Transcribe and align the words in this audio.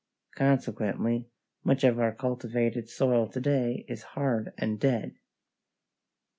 Consequently 0.33 1.27
much 1.63 1.83
of 1.83 1.99
our 1.99 2.11
cultivated 2.11 2.89
soil 2.89 3.27
to 3.27 3.39
day 3.39 3.85
is 3.87 4.01
hard 4.17 4.51
and 4.57 4.79
dead. 4.79 5.13